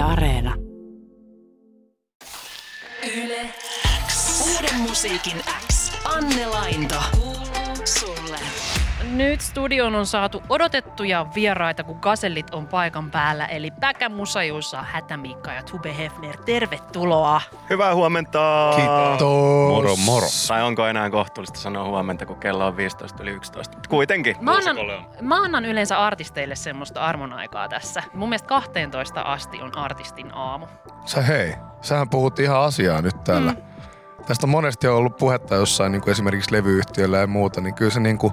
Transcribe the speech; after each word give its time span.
Yle 0.00 0.08
Areena. 0.08 0.54
Yle 3.16 3.54
X. 4.06 4.40
Uuden 4.40 4.80
musiikin 4.80 5.36
X. 5.68 5.92
Anne 6.04 6.46
Lainto. 6.46 6.94
Kuuluu 7.20 7.76
sulle. 7.84 8.38
Nyt 9.10 9.40
studion 9.40 9.94
on 9.94 10.06
saatu 10.06 10.42
odotettuja 10.48 11.26
vieraita, 11.34 11.84
kun 11.84 11.98
gasellit 12.00 12.54
on 12.54 12.66
paikan 12.66 13.10
päällä. 13.10 13.46
Eli 13.46 13.70
Päkä 13.80 14.08
Musajuussa, 14.08 14.82
Hätämiikka 14.82 15.52
ja 15.52 15.62
Tube 15.62 15.96
Hefner. 15.98 16.36
Tervetuloa. 16.36 17.40
Hyvää 17.70 17.94
huomenta! 17.94 18.72
Kiitos. 18.76 19.69
Moro, 19.96 20.20
moro. 20.20 20.26
Tai 20.48 20.62
onko 20.62 20.86
enää 20.86 21.10
kohtuullista 21.10 21.60
sanoa 21.60 21.84
huomenta, 21.84 22.26
kun 22.26 22.36
kello 22.36 22.66
on 22.66 22.76
15 22.76 23.22
yli 23.22 23.30
11? 23.30 23.78
Kuitenkin. 23.88 24.36
Mä 24.40 24.56
annan, 24.56 24.76
mä 25.20 25.42
annan 25.42 25.64
yleensä 25.64 25.98
artisteille 25.98 26.56
semmoista 26.56 27.00
armon 27.00 27.32
aikaa 27.32 27.68
tässä. 27.68 28.02
Mun 28.14 28.28
mielestä 28.28 28.48
12 28.48 29.20
asti 29.20 29.62
on 29.62 29.78
artistin 29.78 30.34
aamu. 30.34 30.66
Sä 31.04 31.22
hei, 31.22 31.54
sähän 31.80 32.08
puhut 32.08 32.38
ihan 32.38 32.60
asiaa 32.60 33.02
nyt 33.02 33.24
täällä. 33.24 33.52
Mm. 33.52 33.62
Tästä 34.26 34.46
on 34.46 34.50
monesti 34.50 34.88
ollut 34.88 35.16
puhetta 35.16 35.54
jossain 35.54 35.92
niin 35.92 36.02
kuin 36.02 36.12
esimerkiksi 36.12 36.52
levyyhtiöllä 36.52 37.18
ja 37.18 37.26
muuta, 37.26 37.60
niin 37.60 37.74
kyllä 37.74 37.90
se 37.90 38.00
niin 38.00 38.18
kuin 38.18 38.32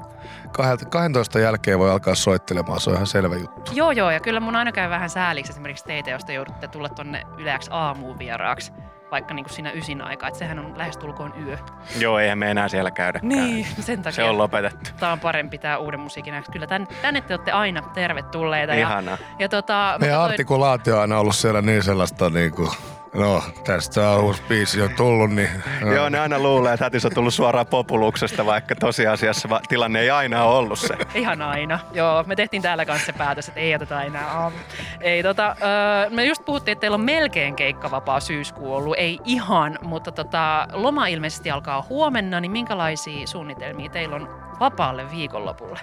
12 0.89 1.39
jälkeen 1.39 1.79
voi 1.79 1.91
alkaa 1.91 2.15
soittelemaan, 2.15 2.79
se 2.79 2.89
on 2.89 2.95
ihan 2.95 3.07
selvä 3.07 3.35
juttu. 3.35 3.71
Joo, 3.75 3.91
joo, 3.91 4.11
ja 4.11 4.19
kyllä 4.19 4.39
mun 4.39 4.55
aina 4.55 4.71
käy 4.71 4.89
vähän 4.89 5.09
sääliksi 5.09 5.51
esimerkiksi 5.51 5.85
teitä, 5.85 6.09
jos 6.09 6.25
te 6.25 6.33
joudutte 6.33 6.67
tulla 6.67 6.89
tonne 6.89 7.23
yleäksi 7.37 7.69
aamuun 7.73 8.19
vieraaksi 8.19 8.71
vaikka 9.11 9.33
niin 9.33 9.43
kuin 9.45 9.53
siinä 9.53 9.71
ysin 9.71 10.01
aikaa, 10.01 10.27
että 10.29 10.39
sehän 10.39 10.59
on 10.59 10.77
lähestulkoon 10.77 11.33
yö. 11.47 11.57
Joo, 11.99 12.19
eihän 12.19 12.37
me 12.37 12.51
enää 12.51 12.67
siellä 12.67 12.91
käydä. 12.91 13.19
Niin, 13.23 13.67
sen 13.79 13.97
takia. 14.01 14.11
Se 14.15 14.23
on 14.23 14.37
lopetettu. 14.37 14.89
Tämä 14.99 15.11
on 15.11 15.19
parempi 15.19 15.57
tämä 15.57 15.77
uuden 15.77 15.99
musiikin 15.99 16.33
ajaksi. 16.33 16.51
Kyllä 16.51 16.67
tänne, 16.67 16.87
tänne 17.01 17.21
te 17.21 17.33
olette 17.33 17.51
aina 17.51 17.81
tervetulleita. 17.81 18.73
Ihanaa. 18.73 19.17
Ja, 19.21 19.27
ja 19.39 19.49
tota, 19.49 19.97
Meidän 19.99 20.17
toi- 20.17 20.25
artikulaatio 20.29 20.95
on 20.95 21.01
aina 21.01 21.19
ollut 21.19 21.35
siellä 21.35 21.61
niin 21.61 21.83
sellaista 21.83 22.29
niin 22.29 22.51
kuin, 22.51 22.69
no 23.17 23.43
tästä 23.63 24.09
on 24.09 24.23
uusi 24.23 24.41
biisi 24.47 24.81
on 24.81 24.89
tullut, 24.97 25.31
niin 25.31 25.49
no. 25.81 25.93
Joo, 25.93 26.09
ne 26.09 26.19
aina 26.19 26.39
luulee, 26.39 26.73
että 26.73 26.85
hätis 26.85 27.05
on 27.05 27.13
tullut 27.13 27.33
suoraan 27.33 27.67
populuksesta, 27.67 28.45
vaikka 28.45 28.75
tosiasiassa 28.75 29.49
va- 29.49 29.61
tilanne 29.67 29.99
ei 29.99 30.09
aina 30.09 30.43
ole 30.43 30.57
ollut 30.57 30.79
se. 30.79 30.97
Ihan 31.15 31.41
aina. 31.41 31.79
Joo, 31.93 32.23
me 32.27 32.35
tehtiin 32.35 32.61
täällä 32.61 32.85
kanssa 32.85 33.05
se 33.05 33.13
päätös, 33.13 33.47
että 33.47 33.59
ei 33.59 33.71
jätetä 33.71 34.01
enää 34.01 34.27
aamu. 34.31 34.57
Ei, 35.01 35.23
tota, 35.23 35.55
öö, 35.61 36.09
me 36.09 36.25
just 36.25 36.45
puhuttiin, 36.45 36.73
että 36.73 36.81
teillä 36.81 36.95
on 36.95 37.01
melkein 37.01 37.55
keikkavapaa 37.55 38.19
syyskuu 38.19 38.75
ollut. 38.75 38.95
Ei 38.97 39.19
ihan, 39.25 39.79
mutta 39.81 40.11
tota, 40.11 40.67
loma 40.73 41.07
ilmeisesti 41.07 41.51
alkaa 41.51 41.85
huomenna, 41.89 42.39
niin 42.39 42.51
minkälaisia 42.51 43.27
suunnitelmia 43.27 43.89
teillä 43.89 44.15
on 44.15 44.29
vapaalle 44.59 45.11
viikonlopulle? 45.11 45.79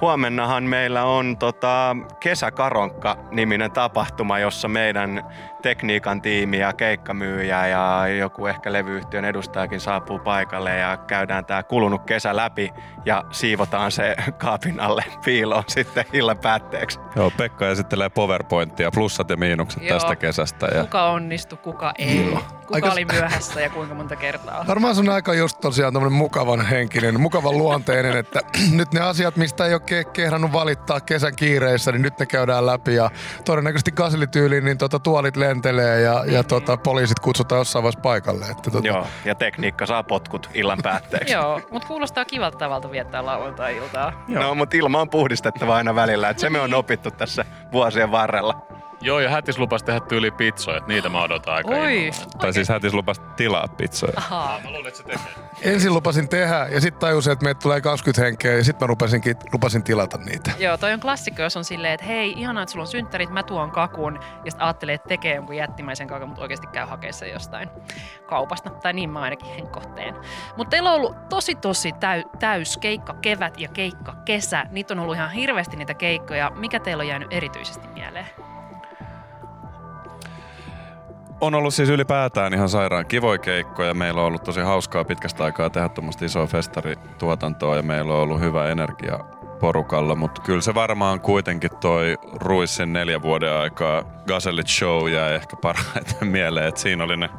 Huomennahan 0.00 0.64
meillä 0.64 1.04
on 1.04 1.36
tota, 1.38 1.96
Kesäkaronkka-niminen 2.20 3.72
tapahtuma, 3.72 4.38
jossa 4.38 4.68
meidän 4.68 5.24
tekniikan 5.62 6.22
tiimi 6.22 6.58
ja 6.58 6.72
keikkamyyjä 6.72 7.66
ja 7.66 8.08
joku 8.18 8.46
ehkä 8.46 8.72
levyyhtiön 8.72 9.24
edustajakin 9.24 9.80
saapuu 9.80 10.18
paikalle 10.18 10.76
ja 10.76 10.96
käydään 10.96 11.44
tämä 11.44 11.62
kulunut 11.62 12.04
kesä 12.04 12.36
läpi 12.36 12.72
ja 13.04 13.24
siivotaan 13.30 13.92
se 13.92 14.16
kaapin 14.38 14.80
alle 14.80 15.04
piiloon 15.24 15.64
sitten 15.66 16.04
illan 16.12 16.38
päätteeksi. 16.38 16.98
Joo, 17.16 17.32
Pekka 17.36 17.68
esittelee 17.68 18.08
PowerPointia, 18.08 18.90
plussat 18.90 19.30
ja 19.30 19.36
miinukset 19.36 19.82
Joo. 19.82 19.98
tästä 19.98 20.16
kesästä. 20.16 20.66
Ja 20.66 20.82
Kuka 20.82 21.10
onnistui, 21.10 21.58
kuka 21.58 21.92
ei? 21.98 22.38
Kuka 22.66 22.74
Aika- 22.74 22.92
oli 22.92 23.04
myöhässä 23.04 23.60
ja 23.60 23.70
kuinka 23.70 23.94
monta 23.94 24.16
kertaa? 24.16 24.64
Varmaan 24.66 24.94
se 24.94 25.00
on 25.00 25.08
aika 25.08 25.34
just 25.34 25.60
tosiaan 25.60 25.92
tämmöinen 25.92 26.18
mukavan 26.18 26.66
henkinen, 26.66 27.20
mukavan 27.20 27.58
luonteinen, 27.58 28.16
että 28.16 28.40
nyt 28.78 28.92
ne 28.92 29.00
asiat, 29.00 29.36
mistä 29.36 29.66
ei 29.66 29.72
ole 29.72 29.80
ke- 29.90 30.10
kehdannut 30.12 30.52
valittaa 30.52 31.00
kesän 31.00 31.36
kiireissä, 31.36 31.92
niin 31.92 32.02
nyt 32.02 32.18
ne 32.18 32.26
käydään 32.26 32.66
läpi 32.66 32.94
ja 32.94 33.10
todennäköisesti 33.44 33.92
gaselityyliin 33.92 34.64
niin 34.64 34.78
tota, 34.78 34.98
tuolit 34.98 35.36
lentelee 35.36 36.00
ja, 36.00 36.24
ja 36.26 36.44
tota, 36.44 36.76
poliisit 36.76 37.18
kutsutaan 37.18 37.58
jossain 37.58 37.82
vaiheessa 37.82 38.00
paikalle. 38.00 38.44
Että, 38.44 38.70
tota, 38.70 38.88
Joo, 38.88 39.06
ja 39.24 39.34
tekniikka 39.34 39.86
saa 39.86 40.02
potkut 40.02 40.50
illan 40.54 40.78
päätteeksi. 40.82 41.34
Joo, 41.40 41.60
mutta 41.70 41.88
kuulostaa 41.88 42.24
kivalta 42.24 42.58
tavalta 42.58 42.90
viettää 42.90 43.26
lauantai-iltaa. 43.26 44.24
No, 44.28 44.54
mutta 44.54 44.76
ilma 44.76 45.00
on 45.00 45.10
puhdistettava 45.10 45.76
aina 45.76 45.94
välillä, 45.94 46.28
että 46.28 46.40
se 46.40 46.50
me 46.50 46.60
on 46.60 46.74
opittu 46.74 47.10
tässä 47.10 47.44
vuosien 47.72 48.10
varrella. 48.10 48.66
Joo, 49.02 49.20
ja 49.20 49.30
hätis 49.30 49.58
lupas 49.58 49.82
tehdä 49.82 50.00
tyyli 50.00 50.30
pizzoja, 50.30 50.76
että 50.76 50.88
niitä 50.88 51.08
mä 51.08 51.22
odotan 51.22 51.54
aika 51.54 51.70
Oi. 51.70 52.06
innolla. 52.06 52.26
tai 52.38 52.52
siis 52.52 52.68
hätis 52.68 52.94
lupas 52.94 53.20
tilaa 53.36 53.68
pizzoja. 53.68 54.12
Ahaa. 54.16 54.60
Mä 54.64 54.70
luulen, 54.70 54.86
että 54.86 54.98
se 54.98 55.04
tekee. 55.04 55.44
Ensin 55.62 55.94
lupasin 55.94 56.28
tehdä 56.28 56.66
ja 56.70 56.80
sitten 56.80 57.00
tajusin, 57.00 57.32
että 57.32 57.44
meitä 57.44 57.60
tulee 57.60 57.80
20 57.80 58.22
henkeä 58.22 58.52
ja 58.52 58.64
sitten 58.64 58.86
mä 58.88 58.90
lupasinkin, 58.90 59.36
lupasin 59.52 59.82
tilata 59.82 60.18
niitä. 60.18 60.50
Joo, 60.58 60.76
toi 60.76 60.92
on 60.92 61.00
klassikko, 61.00 61.42
jos 61.42 61.56
on 61.56 61.64
silleen, 61.64 61.94
että 61.94 62.06
hei, 62.06 62.32
ihanaa, 62.36 62.62
että 62.62 62.72
sulla 62.72 62.82
on 62.82 62.86
synttärit, 62.90 63.30
mä 63.30 63.42
tuon 63.42 63.70
kakun. 63.70 64.14
Ja 64.44 64.50
sitten 64.50 64.66
ajattelee, 64.66 64.94
että 64.94 65.08
tekee 65.08 65.34
jonkun 65.34 65.56
jättimäisen 65.56 66.06
kakun, 66.06 66.28
mutta 66.28 66.42
oikeasti 66.42 66.66
käy 66.66 66.86
hakemaan 66.86 67.14
sen 67.14 67.30
jostain 67.30 67.68
kaupasta. 68.26 68.70
Tai 68.70 68.92
niin 68.92 69.10
mä 69.10 69.20
ainakin 69.20 69.54
henkkohteen. 69.54 70.14
Mutta 70.56 70.70
teillä 70.70 70.90
on 70.90 70.96
ollut 70.96 71.28
tosi 71.28 71.54
tosi 71.54 71.92
täy, 71.92 72.22
täys 72.38 72.78
keikka 72.78 73.14
kevät 73.14 73.60
ja 73.60 73.68
keikka 73.68 74.14
kesä. 74.24 74.66
Niitä 74.70 74.94
on 74.94 75.00
ollut 75.00 75.16
ihan 75.16 75.30
hirveästi 75.30 75.76
niitä 75.76 75.94
keikkoja. 75.94 76.50
Mikä 76.54 76.80
teillä 76.80 77.00
on 77.00 77.08
jäänyt 77.08 77.32
erityisesti 77.32 77.88
mieleen? 77.88 78.26
On 81.40 81.54
ollut 81.54 81.74
siis 81.74 81.88
ylipäätään 81.88 82.54
ihan 82.54 82.68
sairaan 82.68 83.06
kivoja 83.06 83.38
keikkoja. 83.38 83.94
Meillä 83.94 84.20
on 84.20 84.26
ollut 84.26 84.44
tosi 84.44 84.60
hauskaa 84.60 85.04
pitkästä 85.04 85.44
aikaa 85.44 85.70
tehdä 85.70 85.88
tuommoista 85.88 86.24
isoa 86.24 86.46
festarituotantoa 86.46 87.76
ja 87.76 87.82
meillä 87.82 88.14
on 88.14 88.20
ollut 88.20 88.40
hyvä 88.40 88.68
energia 88.68 89.18
porukalla, 89.60 90.14
mutta 90.14 90.42
kyllä 90.42 90.60
se 90.60 90.74
varmaan 90.74 91.20
kuitenkin 91.20 91.70
toi 91.80 92.16
Ruissin 92.32 92.92
neljä 92.92 93.22
vuoden 93.22 93.52
aikaa 93.52 94.04
Gazellit 94.26 94.68
Show 94.68 95.10
jäi 95.10 95.34
ehkä 95.34 95.56
parhaiten 95.56 96.28
mieleen, 96.36 96.68
että 96.68 96.80
siinä 96.80 97.04
oli 97.04 97.16
ne 97.16 97.30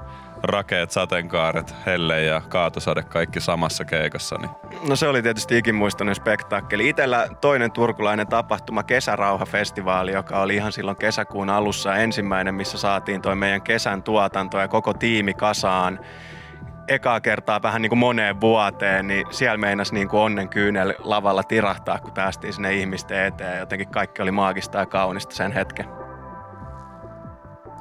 rakeet, 0.44 0.92
sateenkaaret, 0.92 1.76
helle 1.86 2.22
ja 2.22 2.42
kaatosade 2.50 3.04
kaikki 3.04 3.42
samassa 3.42 3.86
keikassa. 3.86 4.36
Niin 4.38 4.52
No 4.88 4.96
se 4.96 5.08
oli 5.08 5.22
tietysti 5.22 5.58
ikimuistoinen 5.58 6.16
spektaakkeli. 6.16 6.90
Itellä 6.90 7.28
toinen 7.42 7.72
turkulainen 7.72 8.28
tapahtuma, 8.28 8.84
Kesärauha-festivaali, 8.84 10.12
joka 10.12 10.42
oli 10.42 10.56
ihan 10.56 10.72
silloin 10.72 10.98
kesäkuun 10.98 11.50
alussa 11.50 11.96
ensimmäinen, 11.96 12.56
missä 12.56 12.78
saatiin 12.78 13.22
toi 13.22 13.36
meidän 13.36 13.62
kesän 13.62 14.04
tuotanto 14.04 14.60
ja 14.60 14.68
koko 14.68 14.94
tiimi 14.94 15.34
kasaan 15.34 16.00
ekaa 16.88 17.22
kertaa 17.22 17.62
vähän 17.62 17.82
niin 17.82 17.90
kuin 17.90 18.00
moneen 18.00 18.42
vuoteen, 18.42 19.08
niin 19.08 19.26
siellä 19.30 19.58
meinas 19.58 19.92
niin 19.92 20.08
kuin 20.08 20.22
onnen 20.22 20.50
kyynel 20.50 20.94
lavalla 21.00 21.44
tirahtaa, 21.44 22.00
kun 22.00 22.12
päästiin 22.12 22.54
sinne 22.54 22.74
ihmisten 22.74 23.26
eteen. 23.26 23.60
Jotenkin 23.60 23.88
kaikki 23.88 24.22
oli 24.22 24.32
maagista 24.32 24.78
ja 24.78 24.86
kaunista 24.86 25.36
sen 25.36 25.52
hetken. 25.52 26.01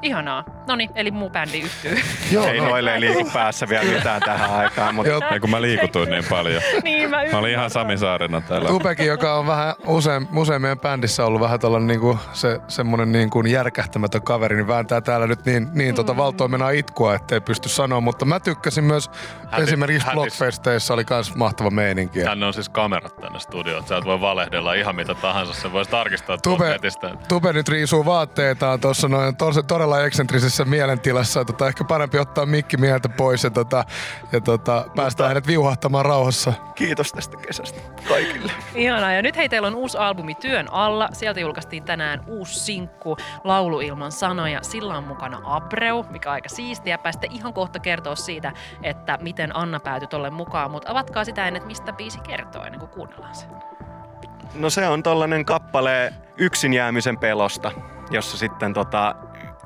Ihanaa. 0.03 0.45
No 0.67 0.77
niin, 0.77 0.91
eli 0.95 1.11
muu 1.11 1.31
bändi 1.31 1.61
yhtyy. 1.61 1.99
Joo, 2.33 2.47
Ei 2.47 2.61
no. 2.61 2.69
noille 2.69 2.95
ei 2.95 3.01
liiku 3.01 3.31
päässä 3.33 3.69
vielä 3.69 3.93
mitään 3.93 4.23
tähän 4.23 4.51
aikaan, 4.51 4.95
mutta 4.95 5.11
Joo, 5.11 5.21
ei 5.33 5.41
kun 5.41 5.51
mä 5.51 5.63
liikutuin 5.63 6.11
niin 6.11 6.25
paljon. 6.31 6.63
niin, 6.85 7.11
mä 7.11 7.17
Mä 7.33 7.39
olin 7.39 7.51
ihan 7.51 7.71
Sami 7.71 7.99
Saarina 7.99 8.41
täällä. 8.41 8.69
Tupekin, 8.69 9.07
joka 9.07 9.35
on 9.35 9.47
vähän 9.47 9.75
usein, 9.87 10.29
usein 10.37 10.63
meidän 10.63 10.81
bändissä 10.81 11.27
ollut 11.27 11.41
vähän 11.41 11.61
tällainen 11.61 11.87
niinku, 11.87 12.19
se, 12.33 12.61
semmoinen 12.69 13.13
niinku 13.13 13.41
järkähtämätön 13.41 14.23
kaveri, 14.23 14.57
niin 14.57 14.69
vääntää 14.69 15.01
täällä 15.01 15.27
nyt 15.27 15.45
niin, 15.47 15.69
niin 15.73 15.95
tota 15.95 16.17
valtoimenaa 16.17 16.71
itkua, 16.71 17.15
ettei 17.15 17.41
pysty 17.41 17.69
sanoa. 17.69 18.01
Mutta 18.01 18.25
mä 18.25 18.41
tykkäsin 18.41 18.85
myös 18.85 19.11
Häti- 19.51 19.63
esimerkiksi 19.63 20.09
hätis- 20.09 20.15
Blockfesteissa 20.15 20.95
oli 20.95 21.05
myös 21.11 21.35
mahtava 21.37 21.71
meininki. 21.71 22.19
Ja 22.19 22.25
Tänne 22.25 22.47
on 22.47 22.55
siis 22.55 22.69
kamerat 22.69 23.17
tänne 23.17 23.39
studioon. 23.41 23.87
Sä 23.87 23.97
et 23.97 24.05
voi 24.05 24.21
valehdella 24.21 24.75
ihan 24.75 24.97
mitä 24.97 25.15
tahansa. 25.15 25.53
Se 25.55 25.73
voisi 25.73 25.91
tarkistaa 25.91 26.39
Tube, 26.39 26.69
netistä. 26.69 27.11
Tube 27.29 27.53
nyt 27.53 27.69
riisuu 27.69 28.05
vaatteitaan 28.05 28.81
tuossa 28.81 29.09
noin 29.09 29.37
tos, 29.37 29.61
todella 29.69 30.05
eksentrisessä 30.05 30.65
mielentilassa. 30.65 31.45
Tota, 31.45 31.69
ehkä 31.69 31.85
parempi 31.85 32.19
ottaa 32.19 32.47
mikki 32.47 32.77
mieltä 32.77 33.09
pois 33.09 33.45
ja, 33.45 33.51
tota, 33.51 33.85
ja 34.33 34.41
tota, 34.41 34.85
päästään 34.97 35.29
hänet 35.29 35.47
viuhahtamaan 35.47 36.05
rauhassa. 36.05 36.53
kiitos 36.75 37.13
tästä 37.13 37.37
kesästä 37.37 37.81
kaikille. 38.09 38.53
Ihanaa. 38.75 39.13
Ja 39.13 39.23
nyt 39.23 39.37
hei, 39.37 39.49
teillä 39.49 39.69
on 39.69 39.75
uusi 39.75 39.99
albumi 39.99 40.35
työn 40.35 40.73
alla. 40.73 41.09
Sieltä 41.13 41.41
julkaistiin 41.41 41.83
tänään 41.85 42.25
uusi 42.27 42.61
sinkku, 42.61 43.17
Laulu 43.45 43.81
ilman 43.81 44.13
sanoja. 44.13 44.59
Sillä 44.63 44.97
on 44.97 45.05
mukana 45.05 45.41
Abreu, 45.45 46.07
mikä 46.11 46.29
on 46.29 46.33
aika 46.33 46.49
siistiä. 46.49 46.99
Päästä 46.99 47.27
ihan 47.31 47.53
kohta 47.53 47.79
kertoa 47.79 48.15
siitä, 48.17 48.53
että 48.83 49.19
miten 49.23 49.40
Anna 49.55 49.81
päätyi 49.81 50.09
tolle 50.09 50.31
mukaan. 50.31 50.71
Mutta 50.71 50.91
avatkaa 50.91 51.25
sitä 51.25 51.47
ennen, 51.47 51.57
että 51.57 51.67
mistä 51.67 51.93
biisi 51.93 52.21
kertoo 52.21 52.65
ennen 52.65 52.81
kuin 52.81 52.91
kuunnellaan 52.91 53.35
se. 53.35 53.47
No 54.55 54.71
se 54.71 54.89
on 54.89 55.03
tollanen 55.03 55.45
kappale 55.45 56.13
yksin 56.39 56.73
jäämisen 56.73 57.19
pelosta, 57.19 57.73
jossa 58.11 58.39
sitten 58.39 58.75
tota, 58.75 59.15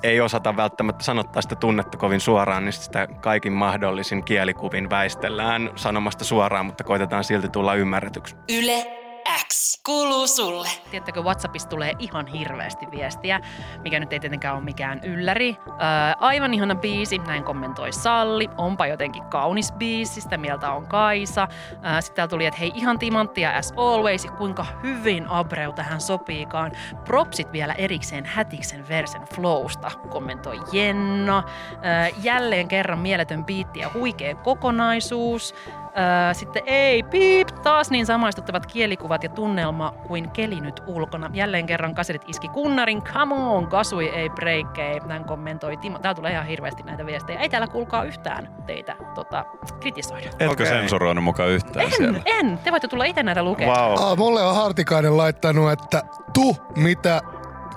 ei 0.02 0.20
osata 0.20 0.56
välttämättä 0.56 1.04
sanottaa 1.04 1.42
sitä 1.42 1.56
tunnetta 1.56 1.98
kovin 1.98 2.20
suoraan, 2.20 2.64
niin 2.64 2.72
sitä 2.72 3.06
kaikin 3.20 3.52
mahdollisin 3.52 4.24
kielikuvin 4.24 4.90
väistellään 4.90 5.70
sanomasta 5.76 6.24
suoraan, 6.24 6.66
mutta 6.66 6.84
koitetaan 6.84 7.24
silti 7.24 7.48
tulla 7.48 7.74
ymmärretyksi. 7.74 8.36
Yle 8.48 9.03
X 9.46 9.80
kuuluu 9.86 10.26
sulle. 10.26 10.68
Tiedättekö, 10.90 11.22
WhatsAppissa 11.22 11.68
tulee 11.68 11.92
ihan 11.98 12.26
hirveästi 12.26 12.86
viestiä, 12.90 13.40
mikä 13.82 14.00
nyt 14.00 14.12
ei 14.12 14.20
tietenkään 14.20 14.54
ole 14.56 14.64
mikään 14.64 15.00
ylläri. 15.04 15.56
Ää, 15.78 16.16
aivan 16.20 16.54
ihana 16.54 16.74
biisi, 16.74 17.18
näin 17.18 17.44
kommentoi 17.44 17.92
Salli. 17.92 18.50
Onpa 18.56 18.86
jotenkin 18.86 19.24
kaunis 19.24 19.72
biisi, 19.72 20.20
sitä 20.20 20.36
mieltä 20.36 20.72
on 20.72 20.86
Kaisa. 20.86 21.48
Ää, 21.82 22.00
Sitten 22.00 22.16
täällä 22.16 22.30
tuli, 22.30 22.46
että 22.46 22.60
hei 22.60 22.72
ihan 22.74 22.98
timanttia 22.98 23.56
as 23.56 23.72
always, 23.76 24.26
kuinka 24.38 24.66
hyvin 24.82 25.26
Abreu 25.28 25.72
tähän 25.72 26.00
sopiikaan. 26.00 26.72
Propsit 27.04 27.52
vielä 27.52 27.72
erikseen 27.72 28.24
hätiksen 28.26 28.88
versen 28.88 29.22
flowsta, 29.34 29.90
kommentoi 30.10 30.60
Jenna. 30.72 31.42
Ää, 31.82 32.08
Jälleen 32.22 32.68
kerran 32.68 32.98
mieletön 32.98 33.44
biitti 33.44 33.80
ja 33.80 33.90
huikea 33.94 34.34
kokonaisuus. 34.34 35.54
Öö, 35.98 36.34
sitten 36.34 36.62
ei, 36.66 37.02
piip, 37.02 37.48
taas 37.62 37.90
niin 37.90 38.06
samaistuttavat 38.06 38.66
kielikuvat 38.66 39.22
ja 39.22 39.28
tunnelma 39.28 39.94
kuin 40.06 40.30
keli 40.30 40.60
nyt 40.60 40.82
ulkona. 40.86 41.30
Jälleen 41.32 41.66
kerran 41.66 41.94
kasetit 41.94 42.22
iski 42.28 42.48
kunnarin, 42.48 43.02
come 43.02 43.34
on, 43.34 43.66
kasui 43.66 44.08
ei 44.08 44.30
breikkei, 44.30 45.00
näin 45.06 45.24
kommentoi 45.24 45.76
Timo. 45.76 45.98
Täällä 45.98 46.14
tulee 46.16 46.32
ihan 46.32 46.46
hirveästi 46.46 46.82
näitä 46.82 47.06
viestejä. 47.06 47.40
Ei 47.40 47.48
täällä 47.48 47.66
kuulkaa 47.66 48.04
yhtään 48.04 48.48
teitä 48.66 48.96
tota, 49.14 49.44
kritisoida. 49.80 50.28
Etkö 50.28 50.50
Okei. 50.50 50.66
sensuroinut 50.66 51.24
mukaan 51.24 51.48
yhtään 51.50 51.86
En, 51.86 51.92
siellä? 51.92 52.20
en. 52.24 52.58
Te 52.64 52.70
voitte 52.70 52.88
tulla 52.88 53.04
itse 53.04 53.22
näitä 53.22 53.42
lukemaan. 53.42 53.78
Vau. 53.90 53.96
Wow. 53.96 54.04
Aa, 54.08 54.16
mulle 54.16 54.42
on 54.42 54.54
Hartikainen 54.54 55.16
laittanut, 55.16 55.72
että 55.72 56.02
tu, 56.34 56.56
mitä 56.76 57.20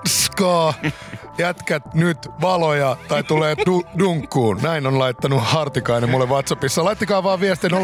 skaa, 0.06 0.74
jätkät 1.38 1.94
nyt 1.94 2.18
valoja 2.40 2.96
tai 3.08 3.24
tulee 3.24 3.54
du- 3.54 3.86
dunkkuun. 3.98 4.58
Näin 4.62 4.86
on 4.86 4.98
laittanut 4.98 5.40
Hartikainen 5.42 6.10
mulle 6.10 6.26
WhatsAppissa. 6.26 6.84
Laittakaa 6.84 7.22
vaan 7.22 7.40
viesti 7.40 7.68
05045772699. 7.68 7.74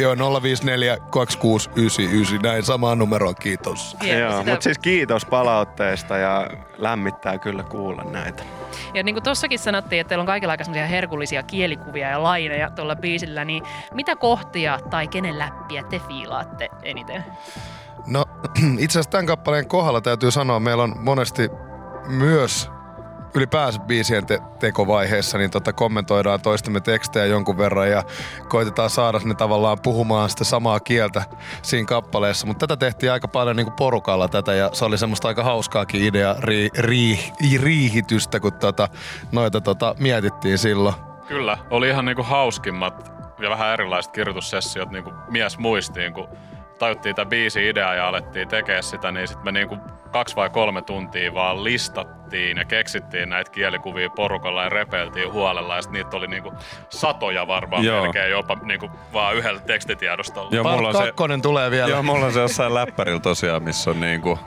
Joo, 0.00 0.14
0542699. 0.14 0.20
Näin 2.42 2.62
samaan 2.62 2.98
numeroon, 2.98 3.34
kiitos. 3.34 3.96
Hieno, 4.02 4.20
Joo, 4.20 4.38
sitä- 4.38 4.50
mutta 4.50 4.64
siis 4.64 4.78
kiitos 4.78 5.24
palautteesta 5.24 6.16
ja 6.16 6.50
lämmittää 6.78 7.38
kyllä 7.38 7.62
kuulla 7.62 8.04
näitä. 8.04 8.42
Ja 8.94 9.02
niin 9.02 9.14
kuin 9.14 9.22
tossakin 9.22 9.58
sanottiin, 9.58 10.00
että 10.00 10.08
teillä 10.08 10.22
on 10.22 10.26
kaikilla 10.26 10.50
aika 10.52 10.64
herkullisia 10.90 11.42
kielikuvia 11.42 12.08
ja 12.08 12.22
laineja 12.22 12.70
tuolla 12.70 12.96
biisillä, 12.96 13.44
niin 13.44 13.62
mitä 13.94 14.16
kohtia 14.16 14.78
tai 14.90 15.08
kenen 15.08 15.38
läppiä 15.38 15.82
te 15.82 15.98
fiilaatte 16.08 16.68
eniten? 16.82 17.24
Itse 18.78 18.98
asiassa 18.98 19.10
tämän 19.10 19.26
kappaleen 19.26 19.68
kohdalla 19.68 20.00
täytyy 20.00 20.30
sanoa, 20.30 20.60
meillä 20.60 20.82
on 20.82 20.94
monesti 20.98 21.50
myös 22.08 22.70
ylipäänsä 23.34 23.80
biisien 23.80 24.26
te- 24.26 24.38
tekovaiheessa, 24.60 25.38
niin 25.38 25.50
tota 25.50 25.72
kommentoidaan 25.72 26.40
toistemme 26.40 26.80
tekstejä 26.80 27.26
jonkun 27.26 27.58
verran 27.58 27.90
ja 27.90 28.02
koitetaan 28.48 28.90
saada 28.90 29.20
ne 29.24 29.34
tavallaan 29.34 29.78
puhumaan 29.82 30.30
sitä 30.30 30.44
samaa 30.44 30.80
kieltä 30.80 31.22
siinä 31.62 31.86
kappaleessa. 31.86 32.46
Mutta 32.46 32.66
tätä 32.66 32.86
tehtiin 32.86 33.12
aika 33.12 33.28
paljon 33.28 33.56
niin 33.56 33.66
kuin 33.66 33.76
porukalla 33.76 34.28
tätä 34.28 34.54
ja 34.54 34.70
se 34.72 34.84
oli 34.84 34.98
semmoista 34.98 35.28
aika 35.28 35.44
hauskaakin 35.44 36.04
idea 36.04 36.32
ri- 36.32 36.80
ri- 36.80 37.62
riihitystä, 37.62 38.40
kun 38.40 38.52
tota, 38.52 38.88
noita 39.32 39.60
tota, 39.60 39.94
mietittiin 39.98 40.58
silloin. 40.58 40.94
Kyllä, 41.28 41.58
oli 41.70 41.88
ihan 41.88 42.04
niinku 42.04 42.22
hauskimmat 42.22 43.12
ja 43.40 43.50
vähän 43.50 43.72
erilaiset 43.72 44.12
kirjoitussessiot 44.12 44.90
niinku 44.90 45.12
mies 45.30 45.58
muistiin, 45.58 46.12
kun 46.12 46.28
tajuttiin 46.82 47.14
tämä 47.14 47.26
biisi 47.26 47.68
idea 47.68 47.94
ja 47.94 48.08
alettiin 48.08 48.48
tekemään 48.48 48.82
sitä, 48.82 49.12
niin 49.12 49.28
sitten 49.28 49.44
me 49.44 49.52
niinku 49.52 49.76
kaksi 50.10 50.36
vai 50.36 50.50
kolme 50.50 50.82
tuntia 50.82 51.34
vaan 51.34 51.64
listattiin 51.64 52.56
ja 52.56 52.64
keksittiin 52.64 53.28
näitä 53.28 53.50
kielikuvia 53.50 54.10
porukalla 54.10 54.62
ja 54.62 54.68
repeltiin 54.68 55.32
huolella 55.32 55.76
ja 55.76 55.82
niitä 55.90 56.16
oli 56.16 56.26
niinku 56.26 56.52
satoja 56.88 57.46
varmaan 57.46 57.84
Joo. 57.84 58.02
melkein 58.02 58.30
jopa 58.30 58.56
niinku 58.62 58.90
vaan 59.12 59.36
yhdellä 59.36 59.60
tekstitiedostolla. 59.60 60.50
Joo, 60.52 60.64
mulla 60.76 60.88
on 60.88 60.94
se, 60.94 61.02
kakkonen 61.02 61.42
tulee 61.42 61.70
vielä. 61.70 61.90
joo, 61.90 62.02
mulla 62.02 62.26
on 62.26 62.32
se 62.32 62.40
jossain 62.40 62.74
läppärillä 62.74 63.20
tosiaan, 63.20 63.62
missä 63.62 63.90
on 63.90 64.00
niinku 64.00 64.38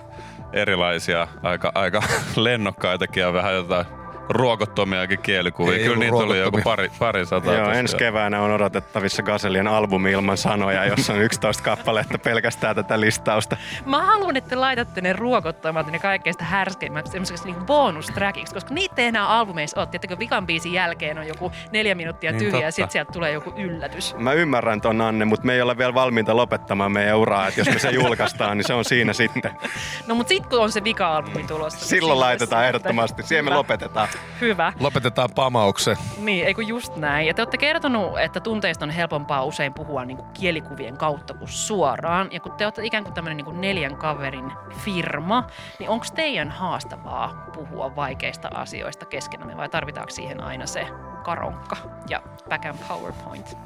erilaisia, 0.54 1.28
aika, 1.44 1.72
aika 1.76 2.02
lennokkaitakin 2.36 3.22
ja 3.22 3.34
vähän 3.34 3.56
jotain 3.56 3.86
ruokottomiakin 4.30 5.20
kielikuvia. 5.20 5.78
Ei 5.78 5.84
Kyllä 5.84 6.00
niitä 6.00 6.16
oli 6.16 6.40
joku 6.40 6.62
pari, 6.64 6.92
pari 7.00 7.26
sataa. 7.26 7.54
Joo, 7.54 7.60
tosiaan. 7.64 7.80
ensi 7.80 7.98
keväänä 7.98 8.42
on 8.42 8.52
odotettavissa 8.52 9.24
Gaselien 9.24 9.68
albumi 9.68 10.12
ilman 10.12 10.38
sanoja, 10.38 10.86
jossa 10.86 11.14
on 11.14 11.22
11 11.22 11.64
kappaletta 11.64 12.18
pelkästään 12.18 12.76
tätä 12.76 13.00
listausta. 13.00 13.58
Mä 13.86 14.02
haluan, 14.06 14.38
että 14.38 14.50
te 14.50 14.56
laitatte 14.56 15.02
ne 15.02 15.14
ruokottomat 15.14 15.92
ne 15.92 16.00
kaikkeista 16.00 16.44
härskeimmäksi 16.44 17.12
semmoiseksi 17.12 17.46
niinku 17.46 17.66
bonustrackiksi, 17.66 18.54
koska 18.54 18.74
niitä 18.74 19.02
ei 19.02 19.08
enää 19.08 19.28
albumeissa 19.28 19.80
ole. 19.80 19.88
Tiedättekö, 19.88 20.20
vikan 20.20 20.46
biisin 20.48 20.74
jälkeen 20.74 21.18
on 21.18 21.28
joku 21.28 21.52
neljä 21.72 21.96
minuuttia 21.96 22.32
Niin 22.32 22.40
tyhjää 22.40 22.62
ja 22.62 22.72
sitten 22.72 22.92
sieltä 22.92 23.12
tulee 23.12 23.32
joku 23.32 23.54
yllätys. 23.58 24.16
Mä 24.18 24.34
ymmärrän 24.34 24.82
ton 24.82 25.02
Anne, 25.02 25.26
mutta 25.26 25.46
me 25.46 25.54
ei 25.54 25.62
ole 25.62 25.78
vielä 25.78 25.94
valmiita 25.94 26.36
lopettamaan 26.36 26.92
meidän 26.92 27.18
uraa, 27.18 27.48
että 27.48 27.60
jos 27.60 27.70
me 27.70 27.80
se 27.80 27.90
julkaistaan, 27.90 28.58
niin 28.58 28.68
se 28.68 28.74
on 28.74 28.86
siinä 28.86 29.14
sitten. 29.14 29.52
No 30.08 30.16
mut 30.16 30.28
sit 30.28 30.46
kun 30.46 30.60
on 30.60 30.72
se 30.72 30.84
vika-albumi 30.84 31.44
tulossa. 31.44 31.80
niin 31.80 31.88
Silloin 31.88 32.20
laitetaan 32.20 32.60
sitten. 32.60 32.68
ehdottomasti, 32.68 33.24
siihen 33.24 33.46
me 33.46 33.52
lopetetaan. 33.54 34.08
Hyvä. 34.42 34.74
Lopetetaan 34.80 35.30
pamauksen. 35.36 35.98
Niin, 36.18 36.46
eikö 36.46 36.62
just 36.62 36.96
näin. 36.96 37.28
Ja 37.28 37.34
te 37.34 37.42
olette 37.42 37.58
kertonut, 37.58 38.20
että 38.20 38.40
tunteista 38.40 38.86
on 38.86 38.90
helpompaa 38.90 39.44
usein 39.44 39.74
puhua 39.74 40.06
niin 40.06 40.18
kuin 40.18 40.30
kielikuvien 40.34 40.98
kautta 40.98 41.34
kuin 41.34 41.50
suoraan. 41.50 42.28
Ja 42.32 42.40
kun 42.40 42.52
te 42.52 42.66
olette 42.66 42.86
ikään 42.86 43.04
kuin 43.04 43.14
tämmöinen 43.14 43.38
niin 43.38 43.46
kuin 43.46 43.62
neljän 43.62 43.96
kaverin 43.96 44.52
firma, 44.78 45.48
niin 45.80 45.90
onko 45.90 46.06
teidän 46.16 46.52
haastavaa 46.52 47.46
puhua 47.54 47.96
vaikeista 47.96 48.48
asioista 48.54 49.06
keskenämme 49.06 49.58
vai 49.58 49.70
tarvitaanko 49.70 50.12
siihen 50.12 50.44
aina 50.44 50.66
se 50.66 50.88
karonkka 51.24 51.78
ja 52.10 52.22
back 52.50 52.66
and 52.66 52.78
PowerPoint? 52.88 53.58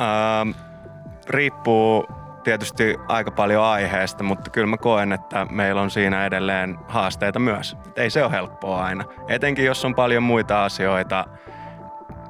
Ähm, 0.00 0.50
riippuu 1.28 2.06
tietysti 2.44 2.96
aika 3.08 3.30
paljon 3.30 3.64
aiheesta, 3.64 4.24
mutta 4.24 4.50
kyllä 4.50 4.66
mä 4.66 4.76
koen, 4.76 5.12
että 5.12 5.46
meillä 5.50 5.82
on 5.82 5.90
siinä 5.90 6.26
edelleen 6.26 6.78
haasteita 6.88 7.38
myös. 7.38 7.76
Et 7.86 7.98
ei 7.98 8.10
se 8.10 8.24
ole 8.24 8.32
helppoa 8.32 8.84
aina. 8.84 9.04
Etenkin 9.28 9.64
jos 9.64 9.84
on 9.84 9.94
paljon 9.94 10.22
muita 10.22 10.64
asioita 10.64 11.24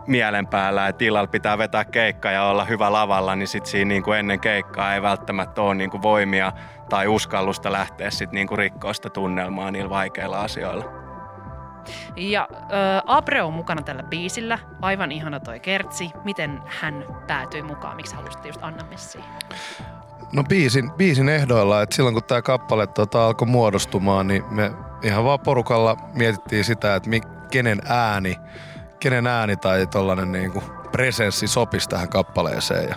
mielen 0.07 0.47
päällä, 0.47 0.89
että 0.89 1.05
illalla 1.05 1.27
pitää 1.27 1.59
vetää 1.59 1.85
keikka 1.85 2.31
ja 2.31 2.45
olla 2.45 2.65
hyvä 2.65 2.93
lavalla, 2.93 3.37
niin 3.37 3.49
sit 3.49 3.67
siinä 3.67 3.89
niin 3.89 4.03
kuin 4.03 4.19
ennen 4.19 4.41
keikkaa 4.41 4.95
ei 4.95 5.03
välttämättä 5.03 5.63
ole 5.63 5.75
niin 5.75 5.91
kuin 5.91 6.03
voimia 6.03 6.53
tai 6.89 7.07
uskallusta 7.07 7.73
lähteä 7.73 8.11
sit 8.11 8.33
niin 8.33 8.47
kuin 8.47 8.59
rikkoa 8.59 8.93
sitä 8.93 9.11
tunnelmaa 9.11 9.71
niillä 9.71 9.91
vaikeilla 9.91 10.41
asioilla. 10.41 10.85
Ja 12.17 12.49
äh, 12.53 12.69
Abre 13.07 13.43
on 13.43 13.53
mukana 13.53 13.83
tällä 13.83 14.03
biisillä. 14.03 14.59
Aivan 14.83 15.13
ihana 15.13 15.41
toi 15.41 15.61
Kertsi. 15.61 16.11
Miten 16.25 16.63
hän 16.67 17.05
päätyi 17.27 17.63
mukaan? 17.63 17.97
Miksi 17.97 18.15
halusitte 18.15 18.49
just 18.49 18.63
Anna 18.63 18.85
Messiin? 18.91 19.25
No 20.33 20.45
biisin, 20.45 20.91
biisin 20.93 21.29
ehdoilla, 21.29 21.83
että 21.83 21.97
silloin 21.97 22.15
kun 22.15 22.25
tämä 22.25 22.43
kappale 22.43 22.87
tota, 22.87 23.27
alkoi 23.27 23.49
muodostumaan, 23.49 24.27
niin 24.27 24.45
me 24.51 24.73
ihan 25.03 25.25
vaan 25.25 25.41
porukalla 25.41 25.97
mietittiin 26.15 26.65
sitä, 26.65 26.95
että 26.95 27.09
mi, 27.09 27.21
kenen 27.51 27.79
ääni, 27.89 28.37
kenen 29.01 29.27
ääni 29.27 29.57
tai 29.57 29.87
tollanen 29.87 30.33
niinku 30.33 30.63
presenssi 30.93 31.47
sopisi 31.47 31.89
tähän 31.89 32.09
kappaleeseen. 32.09 32.89
Ja 32.89 32.97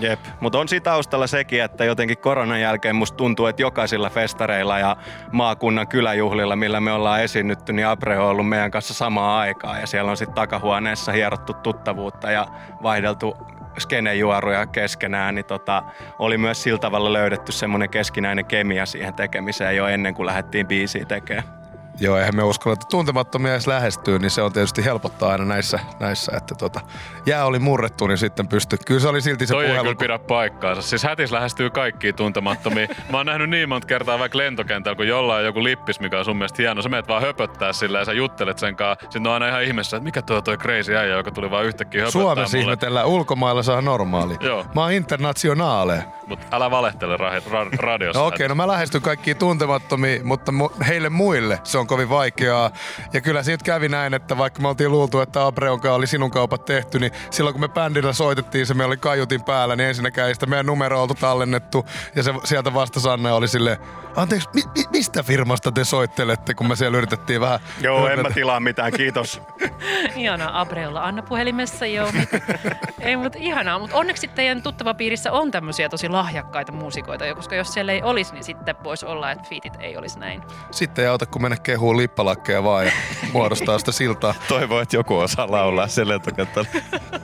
Jep, 0.00 0.20
mutta 0.40 0.58
on 0.58 0.68
siinä 0.68 0.82
taustalla 0.82 1.26
sekin, 1.26 1.62
että 1.62 1.84
jotenkin 1.84 2.18
koronan 2.18 2.60
jälkeen 2.60 2.96
musta 2.96 3.16
tuntuu, 3.16 3.46
että 3.46 3.62
jokaisilla 3.62 4.10
festareilla 4.10 4.78
ja 4.78 4.96
maakunnan 5.32 5.88
kyläjuhlilla, 5.88 6.56
millä 6.56 6.80
me 6.80 6.92
ollaan 6.92 7.22
esiinnytty, 7.22 7.72
niin 7.72 7.86
Abre 7.86 8.18
on 8.18 8.26
ollut 8.26 8.48
meidän 8.48 8.70
kanssa 8.70 8.94
samaa 8.94 9.40
aikaa 9.40 9.78
ja 9.78 9.86
siellä 9.86 10.10
on 10.10 10.16
sitten 10.16 10.34
takahuoneessa 10.34 11.12
hierottu 11.12 11.52
tuttavuutta 11.54 12.30
ja 12.30 12.46
vaihdeltu 12.82 13.36
skenejuoruja 13.78 14.66
keskenään, 14.66 15.34
niin 15.34 15.44
tota, 15.44 15.82
oli 16.18 16.38
myös 16.38 16.62
sillä 16.62 16.78
tavalla 16.78 17.12
löydetty 17.12 17.52
semmoinen 17.52 17.90
keskinäinen 17.90 18.44
kemia 18.44 18.86
siihen 18.86 19.14
tekemiseen 19.14 19.76
jo 19.76 19.86
ennen 19.86 20.14
kuin 20.14 20.26
lähdettiin 20.26 20.66
biisiä 20.66 21.04
tekemään. 21.04 21.63
Joo, 22.00 22.18
eihän 22.18 22.36
me 22.36 22.42
uskalla, 22.42 22.72
että 22.72 22.86
tuntemattomia 22.90 23.52
edes 23.52 23.66
lähestyy, 23.66 24.18
niin 24.18 24.30
se 24.30 24.42
on 24.42 24.52
tietysti 24.52 24.84
helpottaa 24.84 25.30
aina 25.32 25.44
näissä, 25.44 25.78
näissä 26.00 26.32
että 26.36 26.54
tota, 26.54 26.80
jää 27.26 27.44
oli 27.46 27.58
murrettu, 27.58 28.06
niin 28.06 28.18
sitten 28.18 28.48
pysty. 28.48 28.76
Kyllä 28.86 29.00
se 29.00 29.08
oli 29.08 29.20
silti 29.20 29.46
se 29.46 29.54
Toi 29.54 29.64
ei 29.64 29.68
puhelu. 29.70 29.84
kyllä 29.84 29.98
pidä 29.98 30.18
paikkaansa. 30.18 30.82
Siis 30.82 31.02
hätis 31.04 31.32
lähestyy 31.32 31.70
kaikkia 31.70 32.12
tuntemattomia. 32.12 32.86
Mä 33.10 33.16
oon 33.16 33.26
nähnyt 33.26 33.50
niin 33.50 33.68
monta 33.68 33.86
kertaa 33.86 34.18
vaikka 34.18 34.38
lentokentällä, 34.38 34.96
kun 34.96 35.08
jollain 35.08 35.38
on 35.38 35.44
joku 35.44 35.64
lippis, 35.64 36.00
mikä 36.00 36.18
on 36.18 36.24
sun 36.24 36.36
mielestä 36.36 36.62
hieno. 36.62 36.82
Sä 36.82 36.88
meet 36.88 37.08
vaan 37.08 37.22
höpöttää 37.22 37.72
sillä 37.72 37.98
ja 37.98 38.04
sä 38.04 38.12
juttelet 38.12 38.58
sen 38.58 38.76
kanssa. 38.76 39.02
Sitten 39.04 39.26
on 39.26 39.32
aina 39.32 39.48
ihan 39.48 39.62
ihmeessä, 39.62 39.96
että 39.96 40.04
mikä 40.04 40.22
tuo 40.22 40.40
toi 40.40 40.56
crazy 40.56 40.96
äijä, 40.96 41.16
joka 41.16 41.30
tuli 41.30 41.50
vaan 41.50 41.64
yhtäkkiä 41.64 42.00
höpöttää 42.00 42.22
Suomessa 42.22 42.56
mulle. 42.56 42.64
ihmetellään, 42.64 43.06
ulkomailla 43.06 43.76
on 43.76 43.84
normaali. 43.84 44.36
Joo. 44.40 44.66
Mä 44.74 44.80
oon 44.80 44.92
internationaale. 44.92 46.04
Mutta 46.26 46.46
älä 46.52 46.70
valehtele 46.70 47.16
ra- 47.16 47.42
ra- 47.50 47.76
radiossa. 47.76 48.20
No 48.20 48.26
okei, 48.26 48.36
okay, 48.36 48.48
no 48.48 48.54
mä 48.54 48.66
lähestyn 48.66 49.02
kaikkiin 49.02 49.36
tuntemattomia, 49.36 50.20
mutta 50.24 50.52
mu- 50.52 50.84
heille 50.84 51.08
muille 51.08 51.60
se 51.64 51.78
on 51.78 51.83
on 51.84 51.88
kovin 51.88 52.08
vaikeaa. 52.08 52.70
Ja 53.12 53.20
kyllä 53.20 53.42
siitä 53.42 53.64
kävi 53.64 53.88
näin, 53.88 54.14
että 54.14 54.38
vaikka 54.38 54.62
me 54.62 54.68
oltiin 54.68 54.90
luultu, 54.92 55.20
että 55.20 55.46
Abreon 55.46 55.80
kanssa 55.80 55.94
oli 55.94 56.06
sinun 56.06 56.30
kaupat 56.30 56.64
tehty, 56.64 56.98
niin 56.98 57.12
silloin 57.30 57.54
kun 57.54 57.60
me 57.60 57.68
bändillä 57.68 58.12
soitettiin, 58.12 58.66
se 58.66 58.74
me 58.74 58.84
oli 58.84 58.96
kaiutin 58.96 59.44
päällä, 59.44 59.76
niin 59.76 59.88
ensinnäkään 59.88 60.28
ei 60.28 60.34
sitä 60.34 60.46
meidän 60.46 60.66
numero 60.66 61.02
oltu 61.02 61.14
tallennettu. 61.14 61.86
Ja 62.14 62.22
se, 62.22 62.34
sieltä 62.44 62.74
vasta 62.74 63.00
Sanna 63.00 63.34
oli 63.34 63.48
sille, 63.48 63.78
anteeksi, 64.16 64.48
mi, 64.54 64.62
mi, 64.76 64.84
mistä 64.92 65.22
firmasta 65.22 65.72
te 65.72 65.84
soittelette, 65.84 66.54
kun 66.54 66.68
me 66.68 66.76
siellä 66.76 66.98
yritettiin 66.98 67.40
vähän... 67.40 67.60
Joo, 67.80 68.08
en 68.08 68.22
mä 68.22 68.30
tilaa 68.30 68.60
mitään, 68.60 68.92
kiitos. 68.92 69.40
Ihanaa 70.16 70.60
Abreulla 70.60 71.04
Anna 71.04 71.22
puhelimessa, 71.22 71.86
joo. 71.86 72.12
Mit- 72.12 72.42
ei, 73.00 73.16
mutta 73.16 73.38
ihanaa. 73.40 73.78
Mutta 73.78 73.96
onneksi 73.96 74.28
teidän 74.28 74.62
tuttava 74.62 74.94
piirissä 74.94 75.32
on 75.32 75.50
tämmöisiä 75.50 75.88
tosi 75.88 76.08
lahjakkaita 76.08 76.72
muusikoita, 76.72 77.34
koska 77.34 77.54
jos 77.54 77.72
siellä 77.72 77.92
ei 77.92 78.02
olisi, 78.02 78.32
niin 78.32 78.44
sitten 78.44 78.76
voisi 78.84 79.06
olla, 79.06 79.30
että 79.30 79.48
fiitit 79.48 79.72
ei 79.80 79.96
olisi 79.96 80.18
näin. 80.18 80.42
Sitten 80.70 81.02
ei 81.02 81.08
auta, 81.08 81.26
kun 81.26 81.42
mennä 81.42 81.56
kehuun 81.74 81.96
lippalakkeja 81.96 82.64
vaan 82.64 82.86
ja 82.86 82.92
muodostaa 83.32 83.78
sitä 83.78 83.92
siltaa. 83.92 84.34
Toivon, 84.48 84.82
että 84.82 84.96
joku 84.96 85.18
osaa 85.18 85.50
laulaa 85.50 85.86
sen 85.86 86.08
lentokentällä. 86.08 86.68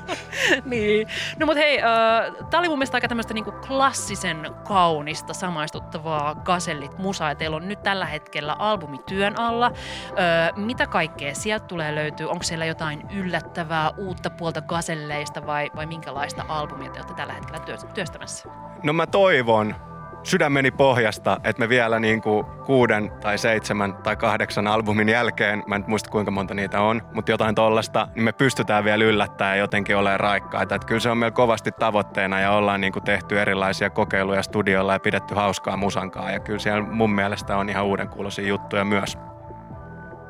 niin. 0.64 1.08
No 1.38 1.46
mut 1.46 1.56
hei, 1.56 1.78
äh, 1.78 2.46
tää 2.50 2.60
oli 2.60 2.68
mun 2.68 2.78
mielestä 2.78 2.96
aika 2.96 3.08
tämmöistä 3.08 3.34
niinku 3.34 3.52
klassisen 3.52 4.50
kaunista, 4.68 5.34
samaistuttavaa 5.34 6.34
gasellit 6.34 6.98
musaa. 6.98 7.34
Teillä 7.34 7.56
on 7.56 7.68
nyt 7.68 7.82
tällä 7.82 8.06
hetkellä 8.06 8.56
albumi 8.58 8.98
työn 8.98 9.38
alla. 9.38 9.66
Äh, 9.66 10.56
mitä 10.56 10.86
kaikkea 10.86 11.34
sieltä 11.34 11.66
tulee 11.66 11.94
löytyy? 11.94 12.26
Onko 12.26 12.42
siellä 12.42 12.64
jotain 12.64 13.02
yllättävää, 13.10 13.90
uutta 13.98 14.30
puolta 14.30 14.60
gaselleista 14.60 15.46
vai, 15.46 15.70
vai 15.76 15.86
minkälaista 15.86 16.44
albumia 16.48 16.90
te 16.90 16.98
olette 16.98 17.14
tällä 17.14 17.32
hetkellä 17.32 17.60
työ- 17.60 17.90
työstämässä? 17.94 18.48
No 18.82 18.92
mä 18.92 19.06
toivon 19.06 19.89
sydämeni 20.22 20.70
pohjasta, 20.70 21.40
että 21.44 21.60
me 21.60 21.68
vielä 21.68 22.00
niin 22.00 22.22
kuin 22.22 22.46
kuuden 22.66 23.12
tai 23.20 23.38
seitsemän 23.38 23.94
tai 23.94 24.16
kahdeksan 24.16 24.66
albumin 24.66 25.08
jälkeen, 25.08 25.62
mä 25.66 25.76
en 25.76 25.84
muista 25.86 26.10
kuinka 26.10 26.30
monta 26.30 26.54
niitä 26.54 26.80
on, 26.80 27.02
mutta 27.14 27.30
jotain 27.30 27.54
tollasta, 27.54 28.08
niin 28.14 28.24
me 28.24 28.32
pystytään 28.32 28.84
vielä 28.84 29.04
yllättämään 29.04 29.56
ja 29.56 29.62
jotenkin 29.62 29.96
olemaan 29.96 30.20
raikkaita. 30.20 30.74
Että 30.74 30.86
kyllä 30.86 31.00
se 31.00 31.10
on 31.10 31.18
meillä 31.18 31.34
kovasti 31.34 31.72
tavoitteena 31.72 32.40
ja 32.40 32.52
ollaan 32.52 32.80
niin 32.80 32.92
kuin 32.92 33.04
tehty 33.04 33.40
erilaisia 33.40 33.90
kokeiluja 33.90 34.42
studiolla 34.42 34.92
ja 34.92 35.00
pidetty 35.00 35.34
hauskaa 35.34 35.76
musankaa. 35.76 36.30
Ja 36.30 36.40
kyllä 36.40 36.58
siellä 36.58 36.82
mun 36.82 37.10
mielestä 37.14 37.56
on 37.56 37.68
ihan 37.68 37.84
uuden 37.84 38.08
kuuloisia 38.08 38.48
juttuja 38.48 38.84
myös. 38.84 39.18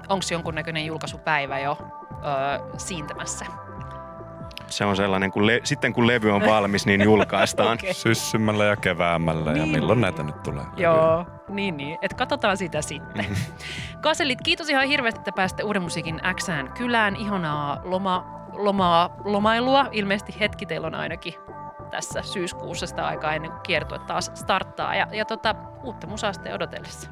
Onko 0.09 0.25
jonkunnäköinen 0.31 0.87
julkaisupäivä 0.87 1.59
jo 1.59 1.79
öö, 2.13 2.69
siintämässä? 2.77 3.70
Se 4.71 4.85
on 4.85 4.97
sellainen, 4.97 5.31
kun 5.31 5.47
le- 5.47 5.61
sitten 5.65 5.93
kun 5.93 6.07
levy 6.07 6.31
on 6.31 6.47
valmis, 6.47 6.87
niin 6.87 7.01
julkaistaan. 7.05 7.73
Okei. 7.79 7.95
Syssymällä 7.95 8.65
ja 8.65 8.77
keväämällä 8.77 9.51
ja 9.51 9.57
Niin. 9.57 9.69
milloin 9.69 10.01
näitä 10.01 10.23
nyt 10.23 10.43
tulee. 10.43 10.65
Joo, 10.77 11.27
niin 11.49 11.77
niin. 11.77 11.99
Et 12.03 12.15
katsotaan 12.15 12.57
sitä 12.57 12.83
sitten. 12.83 13.27
Kaselit, 14.01 14.39
kiitos 14.45 14.69
ihan 14.69 14.87
hirveästi, 14.87 15.21
että 15.21 15.33
pääsitte 15.33 15.63
Uuden 15.63 15.83
musiikin 15.83 16.21
Xään 16.41 16.73
kylään. 16.73 17.17
Ihanaa 17.17 17.81
loma, 17.85 18.47
lomaa, 18.53 19.17
lomailua. 19.25 19.87
Ilmeisesti 19.93 20.37
hetki 20.41 20.67
teillä 20.67 20.87
on 20.87 20.95
ainakin 20.95 21.35
tässä 21.91 22.23
syyskuussa 22.23 22.87
sitä 22.87 23.07
aikaa 23.07 23.35
ennen 23.35 23.51
kuin 23.51 23.61
kiertue 23.63 23.99
taas 23.99 24.31
starttaa. 24.35 24.95
Ja, 24.95 25.07
ja 25.13 25.25
tota, 25.25 25.55
uutta 25.83 26.07
musaa 26.07 26.33
sitten 26.33 26.55
odotellessa. 26.55 27.11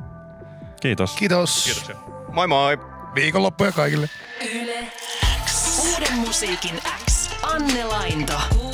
Kiitos. 0.81 1.17
Kiitos. 1.17 1.65
Kiitoksia. 1.65 1.97
Moi 2.33 2.47
moi! 2.47 2.79
Viikonloppuja 3.15 3.73
kaikille. 3.73 4.07
Yle 4.62 4.87
X. 5.47 5.79
Uuden 5.95 6.19
musiikin 6.19 6.75
X. 7.59 7.75
Anne 7.75 7.88
Lainto. 7.88 8.68